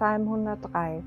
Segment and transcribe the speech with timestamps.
[0.00, 1.02] Psalm 103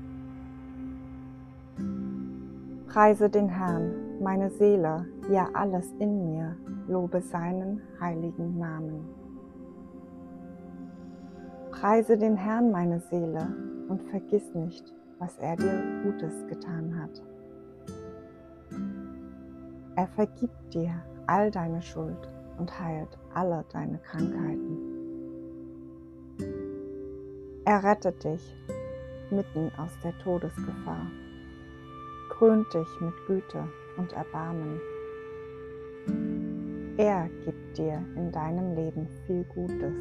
[2.86, 6.54] Preise den Herrn, meine Seele, ja alles in mir,
[6.86, 9.04] lobe seinen heiligen Namen.
[11.72, 13.48] Preise den Herrn, meine Seele,
[13.88, 17.20] und vergiss nicht, was er dir Gutes getan hat.
[19.96, 20.92] Er vergibt dir
[21.26, 22.28] all deine Schuld
[22.60, 24.94] und heilt alle deine Krankheiten.
[27.66, 28.54] Er rettet dich
[29.36, 31.06] mitten aus der Todesgefahr,
[32.30, 33.64] krönt dich mit Güte
[33.96, 34.80] und Erbarmen.
[36.96, 39.96] Er gibt dir in deinem Leben viel Gutes.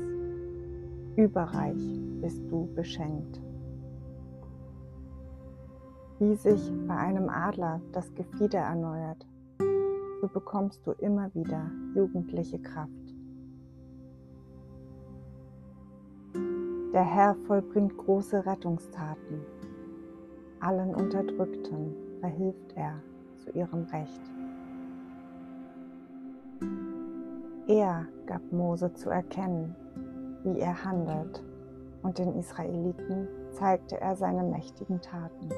[1.16, 3.41] Überreich bist du beschenkt.
[6.20, 9.26] Wie sich bei einem Adler das Gefieder erneuert,
[10.22, 13.02] so bekommst du immer wieder jugendliche Kraft.
[16.94, 19.41] Der Herr vollbringt große Rettungstaten.
[20.60, 23.02] Allen Unterdrückten verhilft er
[23.40, 24.22] zu ihrem Recht.
[27.68, 29.76] Er gab Mose zu erkennen,
[30.44, 31.44] wie er handelt,
[32.04, 35.50] und den Israeliten zeigte er seine mächtigen Taten.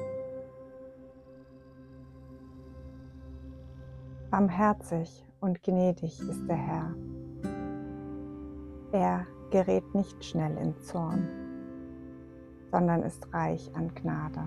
[4.30, 6.94] Barmherzig und gnädig ist der Herr.
[8.92, 11.28] Er gerät nicht schnell in Zorn,
[12.70, 14.42] sondern ist reich an Gnade.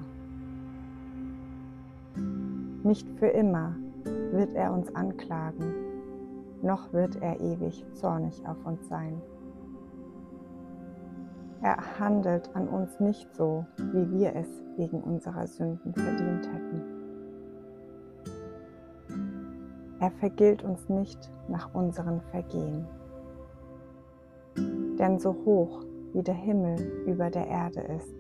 [2.84, 3.76] Nicht für immer
[4.32, 5.74] wird er uns anklagen,
[6.62, 9.22] noch wird er ewig zornig auf uns sein.
[11.62, 14.48] Er handelt an uns nicht so, wie wir es
[14.78, 16.82] wegen unserer Sünden verdient hätten.
[20.00, 22.88] Er vergilt uns nicht nach unseren Vergehen.
[25.00, 25.84] Denn so hoch
[26.14, 26.76] wie der Himmel
[27.08, 28.16] über der Erde ist,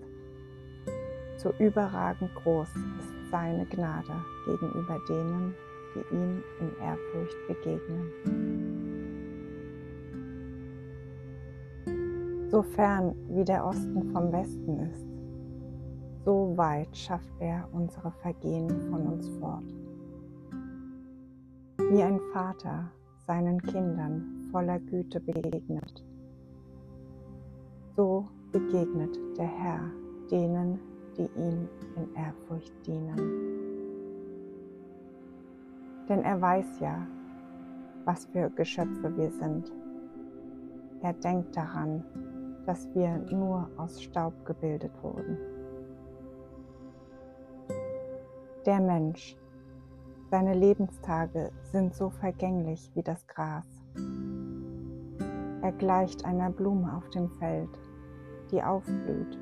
[1.38, 4.14] so überragend groß ist seine Gnade
[4.46, 5.54] gegenüber denen,
[5.94, 8.10] die ihm in Ehrfurcht begegnen.
[12.50, 15.06] So fern wie der Osten vom Westen ist,
[16.26, 19.64] so weit schafft er unsere Vergehen von uns fort.
[21.92, 22.92] Wie ein Vater
[23.28, 26.04] seinen Kindern voller Güte begegnet,
[28.72, 29.82] begegnet der Herr
[30.30, 30.80] denen,
[31.18, 33.60] die ihm in Ehrfurcht dienen
[36.10, 37.08] denn er weiß ja,
[38.04, 39.72] was für Geschöpfe wir sind.
[41.02, 42.04] Er denkt daran,
[42.66, 45.38] dass wir nur aus Staub gebildet wurden.
[48.66, 49.38] Der Mensch,
[50.32, 53.68] seine Lebenstage sind so vergänglich wie das Gras.
[55.62, 57.70] Er gleicht einer Blume auf dem Feld,
[58.52, 59.38] die aufblüht.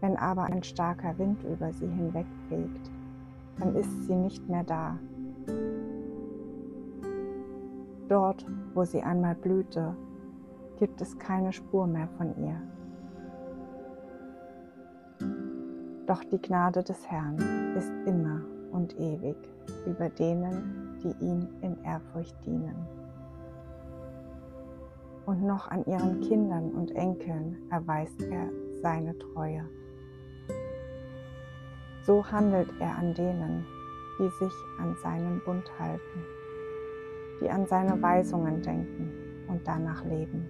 [0.00, 2.90] Wenn aber ein starker Wind über sie hinwegfegt,
[3.58, 4.98] dann ist sie nicht mehr da
[8.08, 9.94] Dort, wo sie einmal blühte,
[10.78, 12.56] gibt es keine Spur mehr von ihr.
[16.06, 17.36] Doch die Gnade des Herrn
[17.76, 18.40] ist immer
[18.72, 19.36] und ewig
[19.86, 22.76] über denen, die ihm in Ehrfurcht dienen.
[25.28, 28.48] Und noch an ihren Kindern und Enkeln erweist er
[28.80, 29.62] seine Treue.
[32.06, 33.66] So handelt er an denen,
[34.18, 36.24] die sich an seinen Bund halten,
[37.42, 39.12] die an seine Weisungen denken
[39.48, 40.46] und danach leben.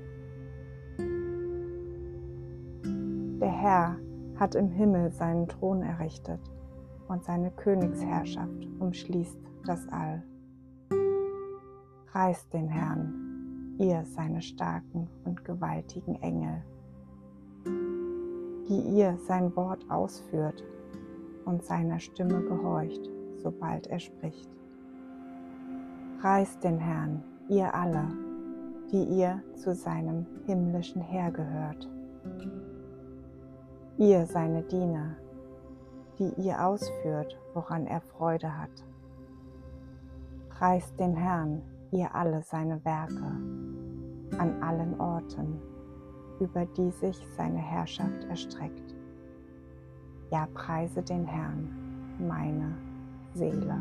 [3.40, 3.96] Der Herr
[4.36, 6.40] hat im Himmel seinen Thron errichtet
[7.08, 10.22] und seine Königsherrschaft umschließt das All.
[12.06, 13.27] Preist den Herrn,
[13.78, 16.62] ihr seine starken und gewaltigen Engel,
[18.68, 20.62] die ihr sein Wort ausführt
[21.44, 23.08] und seiner Stimme gehorcht
[23.42, 24.48] sobald er spricht.
[26.20, 28.08] Preist den Herrn, ihr alle,
[28.90, 31.88] die ihr zu seinem himmlischen Heer gehört.
[33.98, 35.16] Ihr seine Diener,
[36.18, 38.84] die ihr ausführt, woran er Freude hat.
[40.48, 41.62] Preist den Herrn,
[41.92, 43.32] ihr alle seine Werke,
[44.38, 45.60] an allen Orten,
[46.40, 48.94] über die sich seine Herrschaft erstreckt.
[50.30, 51.68] Ja, preise den Herrn,
[52.18, 52.74] meine
[53.34, 53.78] Seele.